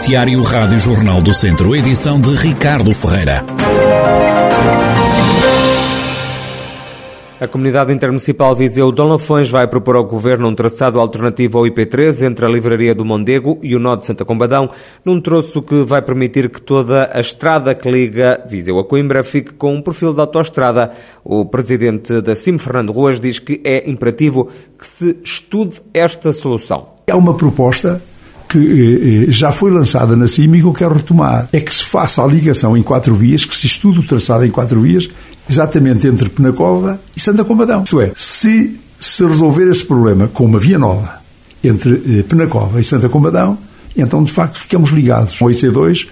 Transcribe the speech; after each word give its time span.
Noticiário 0.00 0.42
Rádio 0.42 0.78
Jornal 0.78 1.20
do 1.20 1.34
Centro, 1.34 1.76
edição 1.76 2.18
de 2.18 2.30
Ricardo 2.30 2.94
Ferreira. 2.94 3.44
A 7.38 7.46
Comunidade 7.46 7.92
Intermunicipal 7.92 8.56
Viseu 8.56 8.90
Dom 8.90 9.10
Lafões 9.10 9.50
vai 9.50 9.68
propor 9.68 9.96
ao 9.96 10.04
Governo 10.04 10.48
um 10.48 10.54
traçado 10.54 10.98
alternativo 10.98 11.58
ao 11.58 11.64
IP3 11.64 12.26
entre 12.26 12.46
a 12.46 12.48
Livraria 12.48 12.94
do 12.94 13.04
Mondego 13.04 13.58
e 13.62 13.76
o 13.76 13.78
Nó 13.78 13.94
de 13.94 14.06
Santa 14.06 14.24
Combadão, 14.24 14.70
num 15.04 15.20
troço 15.20 15.60
que 15.60 15.82
vai 15.82 16.00
permitir 16.00 16.48
que 16.48 16.62
toda 16.62 17.10
a 17.12 17.20
estrada 17.20 17.74
que 17.74 17.90
liga 17.90 18.42
Viseu 18.48 18.78
a 18.78 18.84
Coimbra 18.84 19.22
fique 19.22 19.52
com 19.52 19.74
um 19.74 19.82
perfil 19.82 20.14
de 20.14 20.20
autoestrada. 20.22 20.92
O 21.22 21.44
presidente 21.44 22.22
da 22.22 22.34
CIM, 22.34 22.56
Fernando 22.56 22.90
Ruas, 22.90 23.20
diz 23.20 23.38
que 23.38 23.60
é 23.62 23.88
imperativo 23.88 24.48
que 24.78 24.86
se 24.86 25.18
estude 25.22 25.78
esta 25.92 26.32
solução. 26.32 26.86
É 27.06 27.14
uma 27.14 27.34
proposta 27.34 28.00
que 28.50 28.58
eh, 28.58 29.28
eh, 29.28 29.32
já 29.32 29.52
foi 29.52 29.70
lançada 29.70 30.16
na 30.16 30.26
CIM 30.26 30.52
e 30.54 30.60
que 30.60 30.66
eu 30.66 30.72
quero 30.72 30.94
retomar. 30.94 31.48
É 31.52 31.60
que 31.60 31.72
se 31.72 31.84
faça 31.84 32.22
a 32.22 32.26
ligação 32.26 32.76
em 32.76 32.82
quatro 32.82 33.14
vias, 33.14 33.44
que 33.44 33.56
se 33.56 33.68
estude 33.68 34.00
o 34.00 34.02
traçado 34.02 34.44
em 34.44 34.50
quatro 34.50 34.80
vias, 34.80 35.08
exatamente 35.48 36.06
entre 36.06 36.28
Penacova 36.28 37.00
e 37.16 37.20
Santa 37.20 37.44
Combadão. 37.44 37.84
Isto 37.84 38.00
é, 38.00 38.12
se 38.16 38.76
se 39.00 39.24
resolver 39.24 39.70
esse 39.70 39.84
problema 39.84 40.28
com 40.28 40.44
uma 40.44 40.58
via 40.58 40.78
nova 40.78 41.20
entre 41.64 42.18
eh, 42.18 42.22
Penacova 42.22 42.80
e 42.80 42.84
Santa 42.84 43.08
Combadão, 43.08 43.56
então 43.96 44.22
de 44.22 44.30
facto 44.30 44.58
ficamos 44.58 44.90
ligados 44.90 45.40
ao 45.40 45.48
IC2 45.48 46.08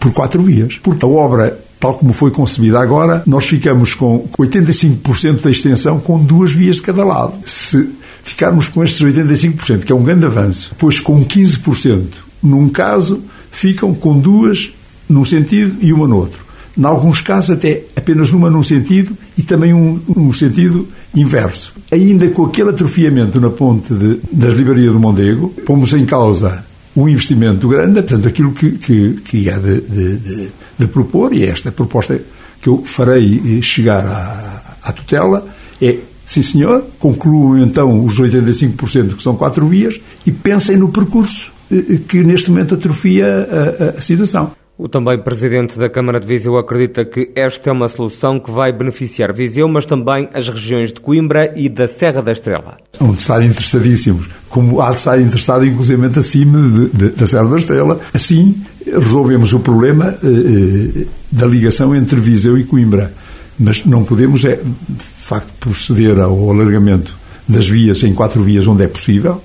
por 0.00 0.12
quatro 0.12 0.42
vias. 0.42 0.78
Porque 0.82 1.04
a 1.04 1.08
obra, 1.08 1.58
tal 1.78 1.94
como 1.94 2.12
foi 2.12 2.30
concebida 2.32 2.80
agora, 2.80 3.22
nós 3.26 3.46
ficamos 3.46 3.94
com 3.94 4.28
85% 4.38 5.42
da 5.42 5.50
extensão 5.50 6.00
com 6.00 6.18
duas 6.18 6.50
vias 6.52 6.76
de 6.76 6.82
cada 6.82 7.04
lado. 7.04 7.34
Se 7.44 7.88
ficarmos 8.26 8.68
com 8.68 8.84
estes 8.84 9.00
85%, 9.02 9.84
que 9.84 9.92
é 9.92 9.94
um 9.94 10.02
grande 10.02 10.26
avanço, 10.26 10.72
pois 10.76 11.00
com 11.00 11.24
15% 11.24 12.26
num 12.42 12.68
caso, 12.68 13.22
ficam 13.50 13.94
com 13.94 14.18
duas 14.18 14.70
num 15.08 15.24
sentido 15.24 15.76
e 15.80 15.92
uma 15.92 16.06
no 16.06 16.16
outro. 16.16 16.44
Em 16.76 16.84
alguns 16.84 17.22
casos, 17.22 17.50
até 17.50 17.84
apenas 17.96 18.32
uma 18.32 18.50
num 18.50 18.62
sentido 18.62 19.16
e 19.38 19.42
também 19.42 19.72
um, 19.72 20.32
sentido 20.32 20.86
inverso. 21.14 21.72
Ainda 21.90 22.28
com 22.28 22.44
aquele 22.44 22.70
atrofiamento 22.70 23.40
na 23.40 23.48
ponte 23.48 23.94
de, 23.94 24.20
da 24.30 24.50
Ribaria 24.50 24.90
do 24.90 25.00
Mondego, 25.00 25.48
pomos 25.64 25.94
em 25.94 26.04
causa 26.04 26.64
um 26.94 27.08
investimento 27.08 27.68
grande, 27.68 28.02
portanto, 28.02 28.28
aquilo 28.28 28.52
que, 28.52 28.72
que, 28.72 29.12
que 29.24 29.48
é 29.48 29.58
de, 29.58 29.80
de, 29.80 30.48
de, 30.78 30.86
propor, 30.86 31.32
e 31.34 31.44
é 31.44 31.48
esta 31.48 31.70
proposta 31.70 32.20
que 32.60 32.68
eu 32.68 32.82
farei 32.84 33.60
chegar 33.62 34.04
à, 34.06 34.76
à 34.82 34.92
tutela, 34.92 35.46
é 35.80 35.98
Sim, 36.26 36.42
senhor, 36.42 36.84
concluam 36.98 37.56
então 37.56 38.04
os 38.04 38.20
85% 38.20 39.14
que 39.14 39.22
são 39.22 39.36
quatro 39.36 39.66
vias 39.66 40.00
e 40.26 40.32
pensem 40.32 40.76
no 40.76 40.88
percurso 40.88 41.52
eh, 41.70 41.76
eh, 41.76 41.98
que 42.06 42.24
neste 42.24 42.50
momento 42.50 42.74
atrofia 42.74 43.26
a, 43.26 43.84
a, 43.84 43.88
a 43.98 44.00
situação. 44.02 44.50
O 44.78 44.88
também 44.88 45.18
presidente 45.18 45.78
da 45.78 45.88
Câmara 45.88 46.20
de 46.20 46.26
Viseu 46.26 46.58
acredita 46.58 47.02
que 47.02 47.30
esta 47.34 47.70
é 47.70 47.72
uma 47.72 47.88
solução 47.88 48.38
que 48.38 48.50
vai 48.50 48.72
beneficiar 48.72 49.32
Viseu, 49.32 49.66
mas 49.68 49.86
também 49.86 50.28
as 50.34 50.50
regiões 50.50 50.92
de 50.92 51.00
Coimbra 51.00 51.54
e 51.56 51.66
da 51.68 51.86
Serra 51.86 52.20
da 52.20 52.32
Estrela. 52.32 52.76
Hão 53.00 53.12
de 53.12 53.20
estar 53.20 53.42
interessadíssimos, 53.42 54.28
como 54.50 54.82
há 54.82 54.90
de 54.90 54.98
estar 54.98 55.18
interessado 55.18 55.64
inclusive 55.64 56.06
acima 56.18 56.58
de, 56.68 56.88
de, 56.90 57.08
da 57.10 57.26
Serra 57.26 57.48
da 57.48 57.56
Estrela. 57.56 58.00
Assim, 58.12 58.60
resolvemos 58.84 59.54
o 59.54 59.60
problema 59.60 60.18
eh, 60.22 61.02
eh 61.02 61.06
da 61.32 61.46
ligação 61.46 61.94
entre 61.94 62.20
Viseu 62.20 62.56
e 62.56 62.64
Coimbra. 62.64 63.12
Mas 63.58 63.84
não 63.84 64.04
podemos, 64.04 64.44
é, 64.44 64.56
de 64.56 65.04
facto, 65.04 65.52
proceder 65.58 66.18
ao 66.20 66.50
alargamento 66.50 67.16
das 67.48 67.68
vias 67.68 68.02
em 68.02 68.12
quatro 68.12 68.42
vias 68.42 68.66
onde 68.66 68.84
é 68.84 68.88
possível 68.88 69.42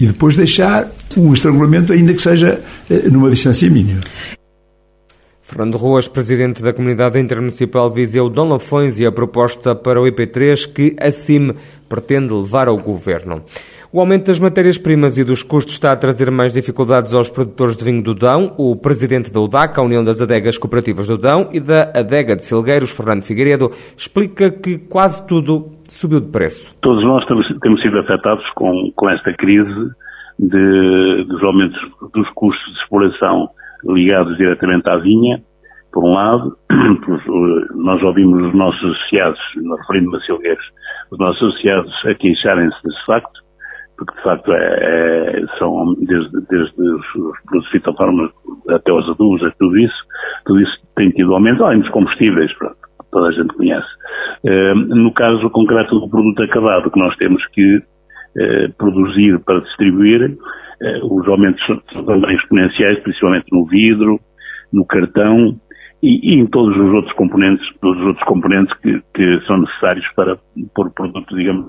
e 0.00 0.06
depois 0.06 0.36
deixar 0.36 0.90
um 1.16 1.32
estrangulamento, 1.32 1.92
ainda 1.92 2.12
que 2.12 2.22
seja 2.22 2.60
eh, 2.90 3.08
numa 3.10 3.30
distância 3.30 3.68
mínima. 3.70 4.00
Fernando 5.46 5.76
Ruas, 5.76 6.08
presidente 6.08 6.62
da 6.62 6.72
Comunidade 6.72 7.18
Intermunicipal 7.18 7.90
Viseu 7.90 8.30
Dom 8.30 8.48
Lafões 8.48 8.98
e 8.98 9.04
a 9.04 9.12
proposta 9.12 9.74
para 9.74 10.00
o 10.00 10.04
IP3 10.04 10.72
que 10.72 10.96
a 10.98 11.10
CIM 11.10 11.52
pretende 11.86 12.32
levar 12.32 12.66
ao 12.66 12.78
Governo. 12.78 13.42
O 13.92 14.00
aumento 14.00 14.28
das 14.28 14.40
matérias-primas 14.40 15.18
e 15.18 15.22
dos 15.22 15.42
custos 15.42 15.74
está 15.74 15.92
a 15.92 15.96
trazer 15.96 16.30
mais 16.30 16.54
dificuldades 16.54 17.12
aos 17.12 17.28
produtores 17.28 17.76
de 17.76 17.84
vinho 17.84 18.02
do 18.02 18.14
Dão. 18.14 18.54
O 18.56 18.74
presidente 18.74 19.30
da 19.30 19.38
UDAC, 19.38 19.78
a 19.78 19.82
União 19.82 20.02
das 20.02 20.22
Adegas 20.22 20.56
Cooperativas 20.56 21.06
do 21.06 21.18
Dão, 21.18 21.50
e 21.52 21.60
da 21.60 21.92
Adega 21.94 22.34
de 22.34 22.42
Silgueiros, 22.42 22.90
Fernando 22.90 23.22
Figueiredo, 23.22 23.70
explica 23.94 24.50
que 24.50 24.78
quase 24.78 25.26
tudo 25.28 25.72
subiu 25.86 26.20
de 26.20 26.28
preço. 26.28 26.74
Todos 26.80 27.04
nós 27.04 27.22
temos 27.26 27.82
sido 27.82 27.98
afetados 27.98 28.44
com, 28.54 28.90
com 28.96 29.10
esta 29.10 29.30
crise 29.34 29.90
de, 30.38 31.24
dos 31.28 31.42
aumentos 31.44 31.78
dos 32.14 32.28
custos 32.30 32.64
de 32.72 32.80
exploração 32.80 33.50
ligados 33.86 34.36
diretamente 34.36 34.88
à 34.88 34.96
vinha, 34.96 35.40
por 35.92 36.04
um 36.04 36.12
lado, 36.12 36.56
nós 37.76 38.02
ouvimos 38.02 38.48
os 38.48 38.54
nossos 38.54 38.82
associados, 38.82 39.38
referindo-me 39.80 40.16
a 40.16 40.20
Silgueiros, 40.20 40.64
os 41.12 41.18
nossos 41.18 41.42
associados 41.42 41.92
a 42.06 42.14
queixarem-se 42.14 42.82
desse 42.82 43.06
facto, 43.06 43.44
porque 43.96 44.14
de 44.16 44.22
facto 44.22 44.52
é, 44.52 44.58
é, 44.58 45.46
são 45.58 45.94
desde, 46.00 46.40
desde 46.50 46.82
os 46.82 47.06
produtos 47.42 47.70
fitofármacos 47.70 48.34
até 48.70 48.92
os 48.92 49.08
adubos, 49.08 49.42
é 49.42 49.50
tudo 49.58 49.78
isso, 49.78 49.96
tudo 50.44 50.60
isso 50.60 50.72
tem 50.96 51.10
tido 51.10 51.32
aumento, 51.32 51.64
além 51.64 51.80
dos 51.80 51.90
combustíveis, 51.90 52.52
pronto, 52.58 52.76
toda 53.12 53.28
a 53.28 53.32
gente 53.32 53.54
conhece. 53.54 53.86
Uh, 54.44 54.74
no 54.74 55.12
caso 55.12 55.48
concreto 55.50 56.00
do 56.00 56.10
produto 56.10 56.42
acabado 56.42 56.90
que 56.90 56.98
nós 56.98 57.16
temos 57.16 57.44
que 57.52 57.76
uh, 57.76 58.72
produzir 58.76 59.38
para 59.44 59.60
distribuir, 59.60 60.22
eh, 60.22 60.36
os 61.02 61.28
aumentos 61.28 61.64
são 61.66 62.04
também 62.04 62.34
exponenciais, 62.36 62.98
principalmente 63.00 63.46
no 63.52 63.64
vidro, 63.66 64.20
no 64.72 64.84
cartão 64.84 65.56
e, 66.02 66.34
e, 66.34 66.40
em 66.40 66.46
todos 66.46 66.76
os 66.76 66.92
outros 66.92 67.14
componentes, 67.14 67.66
todos 67.80 67.98
os 68.00 68.06
outros 68.08 68.26
componentes 68.26 68.76
que, 68.80 69.00
que 69.14 69.40
são 69.46 69.58
necessários 69.58 70.06
para 70.14 70.36
pôr 70.74 70.88
o 70.88 70.90
produto, 70.90 71.34
digamos, 71.34 71.66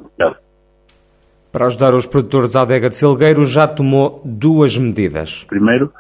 Para 1.52 1.68
ajudar 1.68 1.94
os 1.94 2.06
produtores, 2.06 2.56
a 2.56 2.64
adega 2.64 2.90
de 2.90 2.96
Silgueiro 2.96 3.46
já 3.46 3.68
tomou 3.68 4.22
duas 4.26 4.78
medidas. 4.78 5.46
Primeiro, 5.46 5.92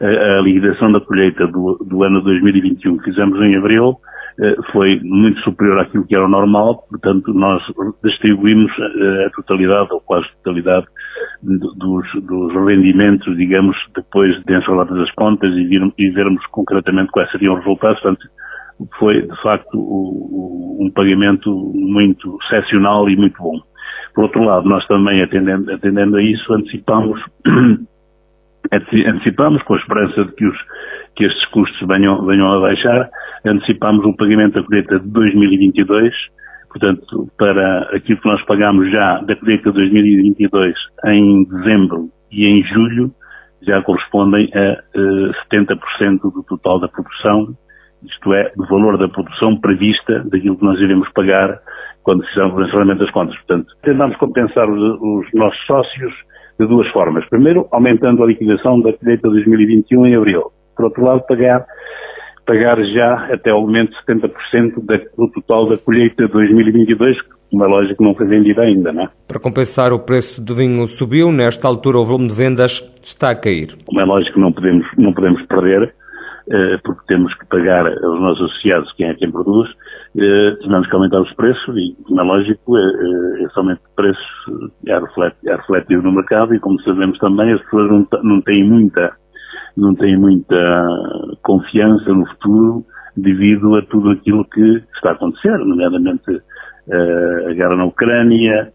a, 0.00 0.06
a 0.06 0.40
liquidação 0.40 0.90
da 0.90 1.00
colheita 1.00 1.46
do, 1.46 1.78
do 1.86 2.02
ano 2.02 2.20
2021 2.22 2.98
que 2.98 3.04
fizemos 3.04 3.40
em 3.40 3.56
abril, 3.56 4.00
eh, 4.40 4.56
foi 4.72 4.98
muito 5.02 5.40
superior 5.42 5.78
àquilo 5.78 6.04
que 6.04 6.14
era 6.16 6.24
o 6.24 6.28
normal, 6.28 6.84
portanto 6.90 7.32
nós 7.32 7.62
distribuímos 8.02 8.72
eh, 8.80 9.26
a 9.26 9.30
totalidade, 9.30 9.92
ou 9.92 10.00
quase 10.00 10.26
totalidade, 10.42 10.86
dos, 11.44 12.06
dos 12.26 12.52
rendimentos, 12.66 13.36
digamos, 13.36 13.76
depois 13.94 14.42
de 14.44 14.56
ensaladas 14.56 14.98
as 14.98 15.10
contas 15.12 15.52
e, 15.52 15.64
vir, 15.64 15.82
e 15.98 16.10
vermos 16.10 16.44
concretamente 16.46 17.10
quais 17.12 17.30
seriam 17.30 17.54
os 17.54 17.60
resultados, 17.60 18.00
portanto 18.00 18.26
foi 18.98 19.22
de 19.22 19.42
facto 19.42 19.74
o, 19.78 20.78
o, 20.80 20.86
um 20.86 20.90
pagamento 20.90 21.50
muito 21.74 22.36
excepcional 22.44 23.08
e 23.08 23.16
muito 23.16 23.40
bom. 23.40 23.60
Por 24.14 24.24
outro 24.24 24.42
lado, 24.42 24.68
nós 24.68 24.86
também 24.86 25.22
atendendo, 25.22 25.72
atendendo 25.72 26.16
a 26.16 26.22
isso, 26.22 26.52
antecipamos 26.52 27.20
antecipamos 28.72 29.62
com 29.62 29.74
a 29.74 29.78
esperança 29.78 30.24
de 30.24 30.32
que, 30.32 30.46
os, 30.46 30.56
que 31.16 31.24
estes 31.24 31.44
custos 31.50 31.86
venham, 31.86 32.24
venham 32.24 32.52
a 32.52 32.60
baixar, 32.60 33.10
antecipamos 33.44 34.04
o 34.04 34.16
pagamento 34.16 34.54
da 34.54 34.62
colheita 34.62 34.98
de 34.98 35.08
2022, 35.08 36.14
portanto, 36.74 37.28
para 37.38 37.82
aquilo 37.94 38.20
que 38.20 38.28
nós 38.28 38.44
pagamos 38.46 38.90
já 38.90 39.20
da 39.20 39.36
colheita 39.36 39.70
de 39.70 39.78
2022 39.78 40.74
em 41.06 41.44
dezembro 41.44 42.08
e 42.32 42.46
em 42.46 42.64
julho, 42.64 43.12
já 43.62 43.80
correspondem 43.82 44.50
a 44.52 44.98
uh, 44.98 45.30
eh, 45.30 45.56
70% 45.56 46.20
do 46.20 46.42
total 46.42 46.80
da 46.80 46.88
produção, 46.88 47.54
isto 48.02 48.34
é, 48.34 48.52
do 48.56 48.66
valor 48.66 48.98
da 48.98 49.08
produção 49.08 49.58
prevista 49.58 50.18
daquilo 50.24 50.58
que 50.58 50.64
nós 50.64 50.78
iremos 50.80 51.08
pagar 51.12 51.60
quando 52.02 52.26
fizermos 52.26 52.56
o 52.56 52.62
encerramento 52.62 53.00
das 53.00 53.10
contas. 53.12 53.36
Portanto, 53.36 53.66
tentamos 53.82 54.16
compensar 54.16 54.68
os, 54.68 55.00
os 55.00 55.32
nossos 55.32 55.64
sócios 55.66 56.12
de 56.58 56.66
duas 56.66 56.86
formas. 56.88 57.24
Primeiro, 57.30 57.66
aumentando 57.70 58.22
a 58.22 58.26
liquidação 58.26 58.80
da 58.80 58.92
colheita 58.92 59.30
2021 59.30 60.06
em 60.06 60.16
abril. 60.16 60.50
Por 60.76 60.86
outro 60.86 61.04
lado, 61.04 61.24
pagar, 61.26 61.64
pagar 62.46 62.76
já 62.84 63.28
até 63.32 63.50
ao 63.50 63.60
momento 63.60 63.92
70% 64.08 64.84
da, 64.84 64.96
do 64.96 65.30
total 65.32 65.68
da 65.68 65.76
colheita 65.76 66.26
2022, 66.28 67.20
que, 67.20 67.28
como 67.50 67.64
é 67.64 67.66
lógico, 67.66 68.02
não 68.02 68.14
foi 68.14 68.26
vendida 68.26 68.62
ainda, 68.62 68.92
não 68.92 69.04
é? 69.04 69.08
Para 69.28 69.40
compensar, 69.40 69.92
o 69.92 70.04
preço 70.04 70.42
do 70.42 70.54
vinho 70.54 70.86
subiu. 70.86 71.32
Nesta 71.32 71.68
altura, 71.68 71.98
o 71.98 72.04
volume 72.04 72.28
de 72.28 72.34
vendas 72.34 72.82
está 73.02 73.30
a 73.30 73.36
cair. 73.36 73.76
Como 73.86 74.00
é 74.00 74.04
lógico, 74.04 74.40
não 74.40 74.52
podemos, 74.52 74.86
não 74.96 75.12
podemos 75.12 75.44
perder 75.46 75.94
eh, 76.50 76.78
porque 76.84 77.06
temos 77.06 77.32
que 77.38 77.46
pagar 77.46 77.86
aos 77.86 78.20
nossos 78.20 78.50
associados, 78.50 78.92
quem 78.96 79.08
é 79.08 79.14
quem 79.14 79.30
produz, 79.30 79.66
eh, 80.14 80.56
tivemos 80.60 80.86
que 80.86 80.94
aumentar 80.94 81.22
os 81.22 81.32
preços 81.34 81.74
e, 81.74 81.96
como 82.04 82.20
é 82.20 82.24
lógico, 82.24 82.76
eh, 82.76 83.44
esse 83.44 83.58
aumento 83.58 83.80
de 83.80 83.94
preços 83.96 84.72
é, 84.86 84.98
refletido, 84.98 85.50
é 85.50 85.56
refletido 85.56 86.02
no 86.02 86.12
mercado 86.12 86.54
e, 86.54 86.60
como 86.60 86.78
sabemos 86.82 87.18
também, 87.18 87.50
as 87.50 87.62
pessoas 87.62 87.90
não, 87.90 88.06
não 88.22 88.42
têm 88.42 88.62
muita 88.62 89.16
não 89.76 89.94
têm 89.94 90.16
muita 90.16 90.86
confiança 91.42 92.12
no 92.12 92.26
futuro 92.26 92.84
devido 93.16 93.76
a 93.76 93.82
tudo 93.82 94.10
aquilo 94.10 94.44
que 94.46 94.82
está 94.96 95.10
a 95.10 95.12
acontecer, 95.12 95.56
nomeadamente 95.58 96.42
a 96.90 97.52
guerra 97.52 97.76
na 97.76 97.86
Ucrânia, 97.86 98.72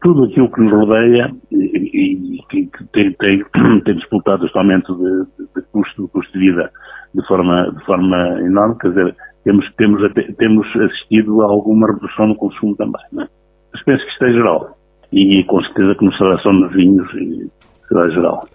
tudo 0.00 0.24
aquilo 0.24 0.50
que 0.50 0.60
nos 0.60 0.72
rodeia 0.72 1.30
e, 1.50 2.38
que, 2.48 2.68
tem, 2.92 3.12
tem, 3.14 3.44
tem 3.84 3.96
disputado 3.96 4.46
este 4.46 4.56
aumento 4.56 4.94
de, 4.94 5.44
de, 5.54 5.66
custo, 5.72 6.04
de 6.04 6.08
custo 6.08 6.32
de 6.32 6.38
vida 6.38 6.70
de 7.14 7.26
forma, 7.26 7.70
de 7.72 7.84
forma 7.84 8.40
enorme, 8.40 8.76
quer 8.78 8.88
dizer, 8.90 9.16
temos, 9.44 9.66
temos, 9.76 10.02
temos 10.36 10.66
assistido 10.76 11.42
a 11.42 11.46
alguma 11.46 11.86
redução 11.88 12.28
no 12.28 12.36
consumo 12.36 12.76
também, 12.76 13.02
é? 13.18 13.26
Mas 13.72 13.84
penso 13.84 14.04
que 14.04 14.10
isto 14.12 14.24
é 14.24 14.32
geral. 14.32 14.76
E 15.12 15.44
com 15.44 15.62
certeza 15.62 15.94
que 15.94 16.16
será 16.16 16.38
só 16.38 16.52
nos 16.52 16.72
vinhos, 16.72 17.08
será 17.88 18.08
geral. 18.10 18.46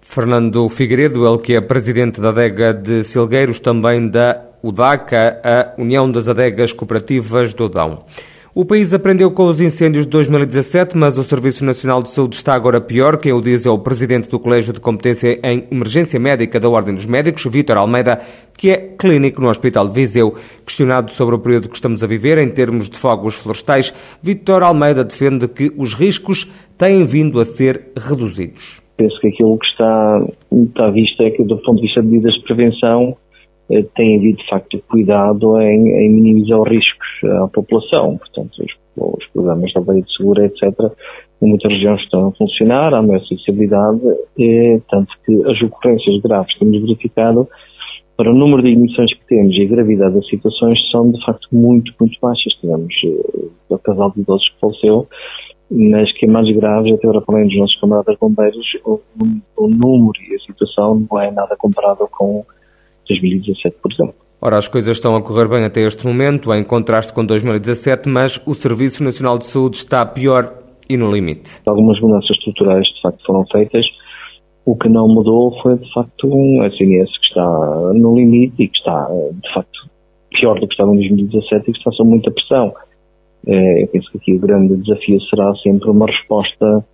Fernando 0.00 0.68
Figueiredo, 0.68 1.26
ele 1.26 1.38
que 1.38 1.54
é 1.54 1.60
presidente 1.60 2.20
da 2.20 2.30
adega 2.30 2.74
de 2.74 3.04
Silgueiros, 3.04 3.60
também 3.60 4.08
da 4.08 4.42
UDACA, 4.62 5.40
a 5.44 5.80
União 5.80 6.10
das 6.10 6.28
Adegas 6.28 6.72
Cooperativas 6.72 7.54
do 7.54 7.68
Dão. 7.68 8.04
O 8.52 8.64
país 8.64 8.92
aprendeu 8.92 9.30
com 9.30 9.46
os 9.46 9.60
incêndios 9.60 10.04
de 10.04 10.10
2017, 10.10 10.98
mas 10.98 11.16
o 11.16 11.22
Serviço 11.22 11.64
Nacional 11.64 12.02
de 12.02 12.10
Saúde 12.10 12.34
está 12.34 12.52
agora 12.52 12.80
pior. 12.80 13.16
Quem 13.16 13.32
o 13.32 13.40
diz 13.40 13.64
é 13.64 13.70
o 13.70 13.78
presidente 13.78 14.28
do 14.28 14.40
Colégio 14.40 14.72
de 14.72 14.80
Competência 14.80 15.38
em 15.44 15.68
Emergência 15.70 16.18
Médica 16.18 16.58
da 16.58 16.68
Ordem 16.68 16.92
dos 16.92 17.06
Médicos, 17.06 17.44
Vítor 17.44 17.76
Almeida, 17.76 18.20
que 18.56 18.70
é 18.70 18.76
clínico 18.76 19.40
no 19.40 19.48
Hospital 19.48 19.86
de 19.86 19.94
Viseu. 19.94 20.34
Questionado 20.66 21.12
sobre 21.12 21.36
o 21.36 21.38
período 21.38 21.68
que 21.68 21.76
estamos 21.76 22.02
a 22.02 22.08
viver 22.08 22.38
em 22.38 22.48
termos 22.48 22.90
de 22.90 22.98
fogos 22.98 23.36
florestais, 23.36 23.94
Vítor 24.20 24.64
Almeida 24.64 25.04
defende 25.04 25.46
que 25.46 25.72
os 25.76 25.94
riscos 25.94 26.50
têm 26.76 27.06
vindo 27.06 27.38
a 27.38 27.44
ser 27.44 27.92
reduzidos. 27.96 28.79
Penso 29.00 29.18
que 29.18 29.28
aquilo 29.28 29.58
que 29.58 29.66
está, 29.66 30.26
está 30.52 30.90
visto 30.90 31.22
é 31.22 31.30
que, 31.30 31.42
do 31.42 31.56
ponto 31.56 31.76
de 31.76 31.86
vista 31.86 32.02
de 32.02 32.08
medidas 32.08 32.34
de 32.34 32.42
prevenção, 32.42 33.16
eh, 33.70 33.82
tem 33.96 34.18
havido 34.18 34.36
de 34.36 34.46
facto 34.46 34.78
cuidado 34.90 35.58
em, 35.58 35.88
em 35.88 36.10
minimizar 36.10 36.60
os 36.60 36.68
riscos 36.68 37.08
à 37.24 37.48
população. 37.48 38.18
Portanto, 38.18 38.50
os, 38.62 38.74
os 38.98 39.26
programas 39.32 39.72
da 39.72 39.80
lei 39.90 40.02
de 40.02 40.14
segura, 40.14 40.44
etc., 40.44 40.62
em 41.40 41.48
muitas 41.48 41.72
regiões 41.72 42.02
estão 42.02 42.28
a 42.28 42.32
funcionar, 42.32 42.92
há 42.92 43.00
maior 43.00 43.22
acessibilidade, 43.22 44.02
e, 44.38 44.82
tanto 44.90 45.14
que 45.24 45.32
as 45.50 45.62
ocorrências 45.62 46.20
graves 46.20 46.52
que 46.52 46.60
temos 46.60 46.82
verificado, 46.82 47.48
para 48.18 48.30
o 48.30 48.34
número 48.34 48.62
de 48.62 48.68
emissões 48.68 49.14
que 49.14 49.26
temos 49.28 49.56
e 49.56 49.62
a 49.62 49.66
gravidade 49.66 50.14
das 50.14 50.28
situações, 50.28 50.78
são 50.90 51.10
de 51.10 51.24
facto 51.24 51.48
muito, 51.50 51.90
muito 51.98 52.18
baixas. 52.20 52.52
Tivemos 52.60 52.94
uh, 53.04 53.50
o 53.70 53.78
casal 53.78 54.10
de 54.10 54.20
idosos 54.20 54.46
que 54.50 54.60
faleceu, 54.60 55.08
mas 55.70 56.12
que 56.12 56.26
é 56.26 56.28
mais 56.28 56.50
graves, 56.56 56.92
até 56.92 57.06
agora 57.06 57.24
falando 57.24 57.48
dos 57.48 57.58
nossos 57.58 57.80
camaradas 57.80 58.16
bombeiros, 58.18 58.66
o, 58.84 59.00
o 59.56 59.68
número 59.68 60.20
e 60.28 60.34
a 60.34 60.38
situação 60.40 61.06
não 61.08 61.20
é 61.20 61.30
nada 61.30 61.56
comparável 61.56 62.08
com 62.10 62.44
2017, 63.08 63.76
por 63.80 63.92
exemplo. 63.92 64.14
Ora, 64.42 64.56
as 64.56 64.68
coisas 64.68 64.96
estão 64.96 65.14
a 65.16 65.22
correr 65.22 65.48
bem 65.48 65.64
até 65.64 65.82
este 65.82 66.06
momento, 66.06 66.52
em 66.54 66.64
contraste 66.64 67.12
com 67.12 67.24
2017, 67.24 68.08
mas 68.08 68.40
o 68.46 68.54
Serviço 68.54 69.04
Nacional 69.04 69.38
de 69.38 69.44
Saúde 69.44 69.76
está 69.76 70.04
pior 70.06 70.54
e 70.88 70.96
no 70.96 71.12
limite. 71.12 71.60
Algumas 71.66 72.00
mudanças 72.00 72.30
estruturais, 72.30 72.86
de 72.86 73.02
facto, 73.02 73.24
foram 73.24 73.44
feitas. 73.52 73.86
O 74.64 74.74
que 74.76 74.88
não 74.88 75.06
mudou 75.08 75.56
foi, 75.62 75.76
de 75.76 75.92
facto, 75.92 76.26
um 76.26 76.64
SNS 76.64 77.10
que 77.18 77.26
está 77.26 77.92
no 77.94 78.16
limite 78.16 78.62
e 78.62 78.68
que 78.68 78.78
está, 78.78 79.08
de 79.08 79.54
facto, 79.54 79.90
pior 80.30 80.58
do 80.58 80.66
que 80.66 80.72
estava 80.72 80.90
em 80.92 80.96
2017 80.96 81.70
e 81.70 81.72
que 81.72 81.78
está 81.78 81.92
sob 81.92 82.08
muita 82.08 82.30
pressão. 82.30 82.72
É, 83.46 83.82
eu 83.82 83.88
penso 83.88 84.10
que 84.10 84.18
aqui 84.18 84.34
o 84.34 84.40
grande 84.40 84.76
desafio 84.76 85.20
será 85.22 85.52
sempre 85.62 85.90
uma 85.90 86.06
resposta 86.06 86.84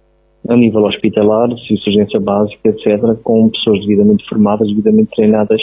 a 0.49 0.57
nível 0.57 0.85
hospitalar, 0.85 1.49
de 1.49 1.75
urgência 1.87 2.21
básica, 2.21 2.69
etc., 2.69 3.21
com 3.23 3.49
pessoas 3.49 3.81
devidamente 3.81 4.25
formadas, 4.29 4.69
devidamente 4.69 5.11
treinadas 5.17 5.61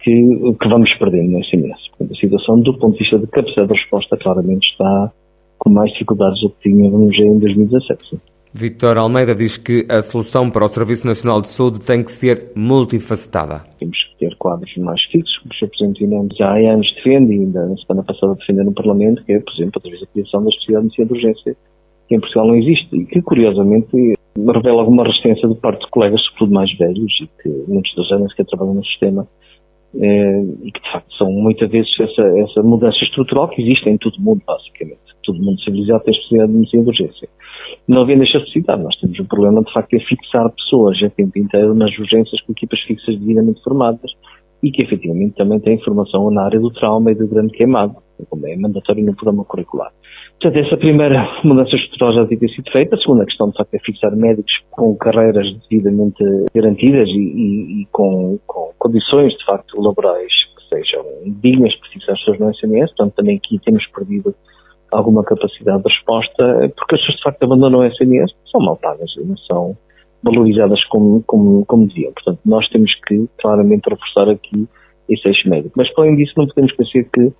que, 0.00 0.10
que 0.60 0.68
vamos 0.68 0.92
perdendo 0.98 1.32
nesse 1.32 1.56
imenso. 1.56 1.90
a 2.00 2.14
situação, 2.14 2.60
do 2.60 2.78
ponto 2.78 2.92
de 2.92 2.98
vista 3.00 3.18
de 3.18 3.26
capacidade 3.26 3.68
de 3.68 3.74
resposta, 3.74 4.16
claramente 4.16 4.70
está 4.70 5.10
com 5.58 5.70
mais 5.70 5.90
dificuldades 5.92 6.40
do 6.42 6.50
que 6.50 6.70
tínhamos 6.70 7.18
em 7.18 7.38
2017. 7.38 8.20
Sim. 8.54 8.58
Vítor 8.58 8.96
Almeida 8.98 9.34
diz 9.34 9.56
que 9.56 9.84
a 9.90 10.00
solução 10.00 10.50
para 10.50 10.64
o 10.64 10.68
Serviço 10.68 11.06
Nacional 11.06 11.42
de 11.42 11.48
Saúde 11.48 11.80
tem 11.80 12.04
que 12.04 12.12
ser 12.12 12.52
multifacetada. 12.54 13.64
Temos 13.78 13.98
que 13.98 14.18
ter 14.18 14.36
quadros 14.36 14.76
mais 14.76 15.02
fixos, 15.10 15.38
como 15.38 15.52
o 15.52 15.56
Sr. 15.56 15.68
Presidente 15.68 16.36
já 16.38 16.50
há 16.50 16.72
anos 16.72 16.92
defende, 16.94 17.34
e 17.34 17.40
ainda 17.40 17.66
na 17.66 17.76
semana 17.78 18.04
passada 18.04 18.34
defendeu 18.36 18.64
no 18.64 18.72
Parlamento, 18.72 19.24
que 19.24 19.32
é, 19.32 19.40
por 19.40 19.52
exemplo, 19.54 19.72
através 19.76 20.00
da 20.00 20.06
criação 20.06 20.42
da 20.42 20.48
especialidade 20.50 20.94
de 20.94 21.12
urgência, 21.12 21.56
que 22.08 22.14
em 22.14 22.20
Portugal 22.20 22.46
não 22.46 22.56
existe 22.56 22.96
e 22.96 23.06
que, 23.06 23.22
curiosamente, 23.22 24.14
revela 24.36 24.82
alguma 24.82 25.04
resistência 25.04 25.48
de 25.48 25.54
parte 25.56 25.84
de 25.84 25.90
colegas, 25.90 26.20
sobretudo 26.22 26.52
mais 26.52 26.78
velhos, 26.78 27.12
e 27.20 27.42
que 27.42 27.48
muitos 27.66 27.92
dos 27.94 28.12
anos 28.12 28.32
que 28.34 28.44
trabalham 28.44 28.74
no 28.74 28.84
sistema, 28.84 29.26
eh, 30.00 30.42
e 30.62 30.72
que 30.72 30.80
de 30.80 30.92
facto 30.92 31.12
são 31.16 31.30
muitas 31.30 31.70
vezes 31.70 31.90
essa, 31.98 32.22
essa 32.22 32.62
mudança 32.62 32.98
estrutural 33.02 33.48
que 33.48 33.62
existe 33.62 33.88
em 33.88 33.96
todo 33.98 34.16
o 34.16 34.22
mundo, 34.22 34.42
basicamente. 34.46 35.00
Todo 35.24 35.42
mundo 35.42 35.60
civilizado 35.62 36.04
tem 36.04 36.14
especialidade 36.14 36.52
de 36.52 36.70
de 36.70 36.88
urgência. 36.88 37.28
Não 37.88 38.02
havendo 38.02 38.20
necessidade, 38.20 38.82
nós 38.82 38.96
temos 39.00 39.18
um 39.20 39.24
problema 39.24 39.62
de 39.62 39.72
facto 39.72 39.94
é 39.94 40.00
fixar 40.00 40.50
pessoas 40.50 41.02
a 41.02 41.10
tempo 41.10 41.38
inteiro 41.38 41.74
nas 41.74 41.96
urgências 41.98 42.40
com 42.42 42.52
equipas 42.52 42.80
fixas 42.80 43.18
devidamente 43.18 43.62
formadas 43.62 44.10
e 44.62 44.70
que 44.70 44.82
efetivamente 44.82 45.36
também 45.36 45.60
têm 45.60 45.78
formação 45.82 46.30
na 46.30 46.44
área 46.44 46.58
do 46.58 46.70
trauma 46.70 47.12
e 47.12 47.14
do 47.14 47.28
grande 47.28 47.52
queimado, 47.52 47.96
como 48.30 48.46
é 48.46 48.56
mandatório 48.56 49.04
no 49.04 49.14
programa 49.14 49.44
curricular. 49.44 49.92
Portanto, 50.40 50.66
essa 50.66 50.76
primeira 50.76 51.40
mudança 51.44 51.76
estrutural 51.76 52.14
já 52.14 52.22
devia 52.22 52.38
ter 52.38 52.54
sido 52.54 52.70
feita. 52.70 52.96
A 52.96 52.98
segunda 52.98 53.26
questão, 53.26 53.50
de 53.50 53.56
facto, 53.56 53.74
é 53.74 53.78
fixar 53.78 54.16
médicos 54.16 54.52
com 54.70 54.96
carreiras 54.96 55.46
devidamente 55.68 56.24
garantidas 56.54 57.08
e, 57.08 57.12
e, 57.12 57.82
e 57.82 57.86
com, 57.92 58.38
com, 58.46 58.70
condições, 58.78 59.32
de 59.34 59.44
facto, 59.44 59.80
laborais 59.80 60.32
que 60.56 60.76
sejam 60.76 61.04
dignas 61.42 61.74
para 61.76 61.90
fixar 61.90 62.14
as 62.14 62.20
pessoas 62.20 62.38
no 62.40 62.50
SNS. 62.50 62.94
Portanto, 62.96 63.14
também 63.16 63.36
aqui 63.36 63.58
temos 63.64 63.86
perdido 63.88 64.34
alguma 64.94 65.24
capacidade 65.24 65.82
de 65.82 65.88
resposta, 65.88 66.72
porque 66.76 66.94
as 66.94 67.00
pessoas, 67.00 67.16
de 67.16 67.22
facto, 67.22 67.42
abandonam 67.42 67.80
o 67.80 67.84
SNS, 67.84 68.32
são 68.50 68.60
mal 68.60 68.76
pagas, 68.76 69.10
não 69.16 69.36
são 69.38 69.76
valorizadas 70.22 70.82
como, 70.84 71.22
como, 71.26 71.64
como 71.66 71.86
deviam. 71.86 72.12
Portanto, 72.12 72.40
nós 72.44 72.66
temos 72.68 72.90
que, 73.06 73.28
claramente, 73.40 73.88
reforçar 73.88 74.30
aqui 74.30 74.66
esse 75.08 75.28
eixo 75.28 75.48
médico. 75.48 75.74
Mas, 75.76 75.92
para 75.92 76.04
além 76.04 76.16
disso, 76.16 76.32
não 76.36 76.46
podemos 76.46 76.70
esquecer 76.70 77.08
que 77.12 77.32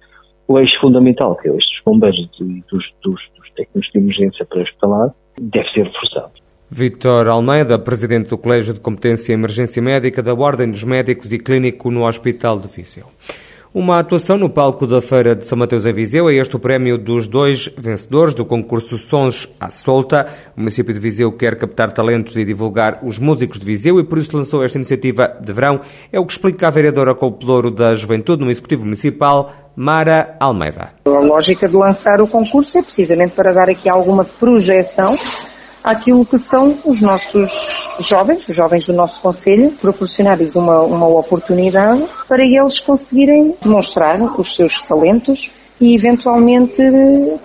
o 0.46 0.58
eixo 0.58 0.78
fundamental, 0.80 1.34
que 1.36 1.48
é 1.48 1.50
o 1.50 1.54
eixo 1.54 1.68
dos 1.68 1.82
bombeiros 1.84 2.30
e 2.40 2.62
dos, 2.70 2.84
dos, 3.02 3.20
dos 3.36 3.50
técnicos 3.56 3.90
de 3.92 3.98
emergência 3.98 4.44
pré-hospitalar, 4.44 5.14
deve 5.40 5.70
ser 5.70 5.84
reforçado. 5.84 6.32
Vítor 6.70 7.28
Almeida, 7.28 7.78
presidente 7.78 8.30
do 8.30 8.38
Colégio 8.38 8.74
de 8.74 8.80
Competência 8.80 9.32
em 9.32 9.36
Emergência 9.36 9.80
Médica 9.80 10.22
da 10.22 10.34
Ordem 10.34 10.70
dos 10.70 10.82
Médicos 10.82 11.32
e 11.32 11.38
Clínico 11.38 11.90
no 11.90 12.06
Hospital 12.06 12.58
de 12.58 12.68
Viseu. 12.68 13.06
Uma 13.74 13.98
atuação 13.98 14.38
no 14.38 14.48
palco 14.48 14.86
da 14.86 15.02
Feira 15.02 15.34
de 15.34 15.44
São 15.44 15.58
Mateus 15.58 15.84
em 15.84 15.92
Viseu 15.92 16.30
é 16.30 16.34
este 16.36 16.54
o 16.54 16.60
prémio 16.60 16.96
dos 16.96 17.26
dois 17.26 17.68
vencedores 17.76 18.32
do 18.32 18.44
concurso 18.44 18.96
Sons 18.96 19.48
à 19.58 19.68
Solta. 19.68 20.28
O 20.56 20.60
município 20.60 20.94
de 20.94 21.00
Viseu 21.00 21.32
quer 21.32 21.58
captar 21.58 21.90
talentos 21.90 22.36
e 22.36 22.44
divulgar 22.44 23.00
os 23.02 23.18
músicos 23.18 23.58
de 23.58 23.66
Viseu 23.66 23.98
e 23.98 24.04
por 24.04 24.18
isso 24.18 24.36
lançou 24.36 24.62
esta 24.62 24.78
iniciativa 24.78 25.26
de 25.40 25.52
verão. 25.52 25.80
É 26.12 26.20
o 26.20 26.24
que 26.24 26.30
explica 26.30 26.68
a 26.68 26.70
vereadora 26.70 27.16
com 27.16 27.26
o 27.26 27.32
Pelouro 27.32 27.68
da 27.68 27.96
Juventude 27.96 28.44
no 28.44 28.50
Executivo 28.52 28.84
Municipal, 28.84 29.50
Mara 29.74 30.36
Almeida. 30.38 30.90
A 31.04 31.10
lógica 31.10 31.68
de 31.68 31.74
lançar 31.74 32.22
o 32.22 32.28
concurso 32.28 32.78
é 32.78 32.82
precisamente 32.82 33.34
para 33.34 33.52
dar 33.52 33.68
aqui 33.68 33.88
alguma 33.88 34.24
projeção 34.24 35.18
àquilo 35.82 36.24
que 36.24 36.38
são 36.38 36.78
os 36.84 37.02
nossos 37.02 37.83
jovens, 38.00 38.48
os 38.48 38.54
jovens 38.54 38.84
do 38.84 38.92
nosso 38.92 39.20
Conselho, 39.20 39.72
proporcionar-lhes 39.72 40.54
uma, 40.56 40.82
uma 40.82 41.06
oportunidade 41.06 42.04
para 42.28 42.42
eles 42.42 42.80
conseguirem 42.80 43.54
demonstrar 43.62 44.20
os 44.38 44.54
seus 44.54 44.80
talentos 44.82 45.50
e 45.80 45.94
eventualmente 45.94 46.82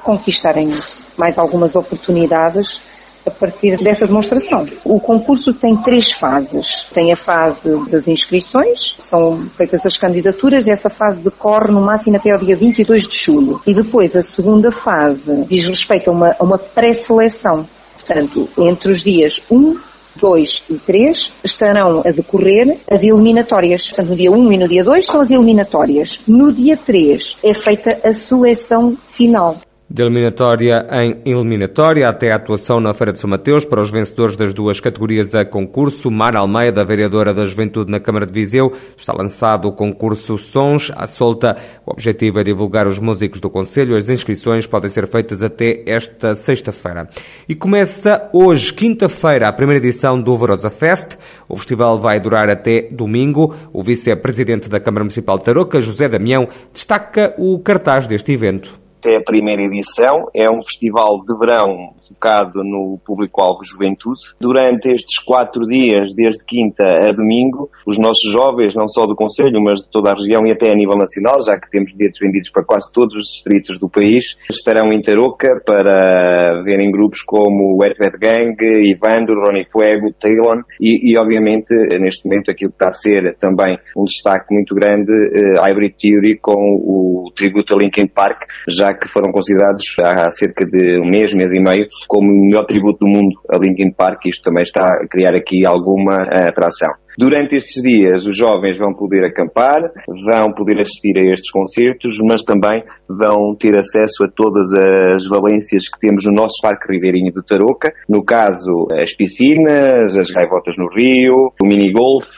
conquistarem 0.03 0.70
mais 1.18 1.38
algumas 1.38 1.75
oportunidades 1.75 2.82
a 3.25 3.32
partir 3.32 3.75
dessa 3.77 4.08
demonstração. 4.08 4.65
O 4.84 5.00
concurso 5.00 5.53
tem 5.53 5.75
três 5.77 6.12
fases. 6.13 6.88
Tem 6.94 7.12
a 7.12 7.18
fase 7.18 7.70
das 7.89 8.08
inscrições, 8.08 8.96
são 9.00 9.50
feitas 9.50 9.86
as 9.86 9.98
candidaturas, 9.98 10.68
essa 10.68 10.89
fase 10.89 11.22
decorre 11.22 11.72
no 11.72 11.82
máximo 11.82 12.15
até 12.15 12.34
o 12.34 12.39
dia 12.39 12.56
22 12.56 13.08
de 13.08 13.18
julho. 13.18 13.62
E 13.68 13.74
depois 13.74 14.15
a 14.15 14.24
segunda 14.24 14.72
fase 14.72 15.46
diz 15.46 15.68
respeito 15.68 16.10
a 16.10 16.13
uma, 16.13 16.36
a 16.39 16.44
uma 16.44 16.58
pré-seleção 16.58 17.68
Portanto, 18.10 18.50
entre 18.58 18.91
os 18.91 19.01
dias 19.01 19.44
1, 19.51 19.77
2 20.16 20.63
e 20.70 20.78
3 20.78 21.32
estarão 21.44 22.01
a 22.06 22.12
decorrer 22.12 22.78
as 22.89 23.04
eliminatórias. 23.04 23.88
Portanto, 23.89 24.10
no 24.10 24.16
dia 24.16 24.32
1 24.32 24.54
e 24.54 24.58
no 24.58 24.68
dia 24.68 24.84
2 24.84 25.06
são 25.06 25.22
as 25.22 25.32
eliminatórias. 25.32 26.22
No 26.28 26.51
dia 26.51 26.78
3 26.78 27.38
é 27.44 27.54
feita 27.54 28.00
a 28.04 28.13
seleção 28.13 28.98
final 29.08 29.58
de 29.89 30.03
eliminatória 30.03 30.86
em 30.91 31.19
eliminatória 31.25 32.08
até 32.08 32.31
a 32.31 32.36
atuação 32.36 32.79
na 32.79 32.93
Feira 32.93 33.12
de 33.12 33.17
São 33.17 33.27
Mateus 33.27 33.65
para 33.65 33.81
os 33.81 33.89
vencedores 33.89 34.38
das 34.38 34.53
duas 34.53 34.79
categorias 34.79 35.34
a 35.34 35.43
concurso. 35.43 36.12
Mar 36.12 36.36
Almeida, 36.36 36.86
vereadora 36.86 37.34
da 37.34 37.43
Juventude 37.43 37.91
na 37.91 38.00
Câmara 38.00 38.27
de 38.27 38.34
Viseu, 38.34 38.72
está 38.96 39.13
lançado 39.17 39.67
o 39.67 39.72
concurso 39.72 40.38
Sons 40.38 40.91
à 40.96 41.08
Solta. 41.08 41.58
O 41.88 41.91
objetivo 41.91 42.39
é 42.39 42.43
divulgar 42.43 42.86
os 42.86 43.00
músicos 43.00 43.41
do 43.41 43.50
Conselho. 43.50 43.98
As 43.98 44.10
inscrições 44.10 44.67
podem 44.67 44.91
ser 44.91 45.08
feitas 45.08 45.41
até 45.41 45.81
esta 45.88 46.36
sexta-feira. 46.36 47.10
E 47.48 47.55
começa 47.55 48.29
hoje, 48.31 48.72
quinta-feira, 48.72 49.48
a 49.48 49.53
primeira 49.53 49.84
edição 49.84 50.22
do 50.22 50.38
Varosa 50.38 50.69
Fest. 50.69 51.17
O 51.48 51.58
festival 51.58 52.00
vai 52.00 52.19
durar 52.19 52.48
até 52.48 52.88
domingo. 52.91 53.55
O 53.74 53.81
vice-presidente 53.81 54.69
da 54.69 54.79
Câmara 54.79 55.03
Municipal 55.03 55.39
de 55.39 55.46
Tarouca, 55.46 55.81
José 55.81 56.08
Damião, 56.08 56.48
destaca 56.72 57.34
o 57.39 57.58
cartaz 57.58 58.05
deste 58.05 58.31
evento 58.31 58.79
é 59.08 59.18
a 59.18 59.24
primeira 59.24 59.62
edição, 59.62 60.25
é 60.34 60.50
um 60.50 60.62
festival 60.63 61.22
de 61.25 61.38
verão 61.38 61.94
focado 62.10 62.63
no 62.63 63.00
público-alvo 63.06 63.63
juventude. 63.63 64.34
Durante 64.39 64.89
estes 64.89 65.20
quatro 65.20 65.65
dias, 65.68 66.13
desde 66.15 66.44
quinta 66.44 66.84
a 66.84 67.12
domingo, 67.12 67.70
os 67.86 67.98
nossos 67.98 68.32
jovens, 68.32 68.74
não 68.75 68.89
só 68.89 69.06
do 69.06 69.15
Conselho, 69.15 69.62
mas 69.63 69.82
de 69.82 69.89
toda 69.91 70.12
a 70.12 70.15
região 70.15 70.46
e 70.48 70.51
até 70.51 70.72
a 70.72 70.75
nível 70.75 70.98
nacional, 70.98 71.41
já 71.44 71.58
que 71.60 71.70
temos 71.70 71.94
bilhetes 71.94 72.20
vendidos 72.20 72.50
para 72.50 72.65
quase 72.65 72.91
todos 72.91 73.15
os 73.15 73.27
distritos 73.27 73.79
do 73.79 73.89
país, 73.89 74.38
estarão 74.50 74.91
em 74.91 75.01
Tarouca 75.01 75.62
para 75.65 76.63
verem 76.63 76.91
grupos 76.91 77.22
como 77.22 77.75
o 77.75 77.82
Wet 77.82 77.98
Gang, 78.20 78.56
Ivandro, 78.89 79.41
Ronnie 79.46 79.68
Fuego, 79.72 80.13
Talon 80.20 80.62
e, 80.82 81.12
e, 81.12 81.20
obviamente, 81.20 81.74
neste 82.00 82.27
momento, 82.27 82.51
aquilo 82.51 82.72
que 82.72 82.84
está 82.84 82.89
a 82.89 82.94
ser 82.94 83.36
também 83.38 83.77
um 83.96 84.03
destaque 84.03 84.53
muito 84.53 84.74
grande, 84.74 85.12
uh, 85.12 85.62
Hybrid 85.62 85.96
Theory 86.00 86.39
com 86.39 86.56
o 86.56 87.32
tributo 87.36 87.75
a 87.75 87.77
Linkin 87.77 88.08
Park, 88.08 88.44
já 88.68 88.88
que 88.93 89.10
foram 89.10 89.31
considerados 89.31 89.96
há 90.01 90.31
cerca 90.31 90.65
de 90.65 91.00
um 91.00 91.10
mês, 91.10 91.34
mês 91.34 91.51
e 91.53 91.60
meio, 91.60 91.88
como 92.08 92.27
o 92.27 92.46
melhor 92.46 92.65
tributo 92.65 93.00
do 93.00 93.10
mundo 93.10 93.39
a 93.50 93.58
Linkin 93.58 93.91
Park, 93.91 94.25
isto 94.25 94.43
também 94.43 94.63
está 94.63 94.84
a 94.84 95.08
criar 95.08 95.36
aqui 95.36 95.65
alguma 95.65 96.17
uh, 96.17 96.50
atração. 96.50 96.91
Durante 97.19 97.58
estes 97.58 97.84
dias, 97.84 98.25
os 98.25 98.38
jovens 98.38 98.77
vão 98.77 98.93
poder 98.93 99.25
acampar, 99.25 99.81
vão 100.08 100.53
poder 100.53 100.79
assistir 100.79 101.17
a 101.17 101.34
estes 101.34 101.51
concertos, 101.51 102.17
mas 102.25 102.43
também 102.43 102.81
vão 103.10 103.53
ter 103.60 103.75
acesso 103.75 104.24
a 104.24 104.29
todas 104.34 104.72
as 105.15 105.27
valências 105.27 105.89
que 105.89 106.00
temos 106.00 106.24
no 106.25 106.31
nosso 106.31 106.62
Parque 106.62 106.89
Ribeirinho 106.89 107.34
de 107.34 107.46
Tarouca, 107.46 107.91
no 108.08 108.24
caso, 108.24 108.88
as 108.93 109.13
piscinas, 109.13 110.15
as 110.15 110.31
gaivotas 110.31 110.77
no 110.77 110.88
rio, 110.88 111.51
o 111.62 111.67
mini-golf 111.67 112.29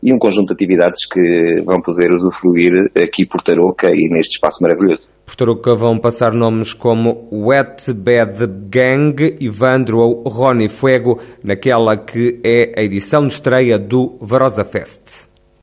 e 0.00 0.14
um 0.14 0.18
conjunto 0.18 0.54
de 0.54 0.54
atividades 0.54 1.04
que 1.04 1.56
vão 1.64 1.80
poder 1.80 2.14
usufruir 2.14 2.92
aqui 2.96 3.26
por 3.26 3.42
Tarouca 3.42 3.88
e 3.88 4.08
neste 4.08 4.34
espaço 4.34 4.62
maravilhoso. 4.62 5.17
Por 5.28 5.36
Tarouca 5.36 5.74
vão 5.74 5.98
passar 5.98 6.32
nomes 6.32 6.72
como 6.72 7.28
Wet 7.30 7.92
Bad 7.92 8.46
Gang, 8.70 9.36
Ivandro 9.38 9.98
ou 9.98 10.22
Ronnie 10.26 10.70
Fuego, 10.70 11.20
naquela 11.44 11.98
que 11.98 12.40
é 12.42 12.72
a 12.74 12.82
edição 12.82 13.26
de 13.26 13.34
estreia 13.34 13.78
do 13.78 14.16
Varosa 14.22 14.64
Fest. 14.64 15.27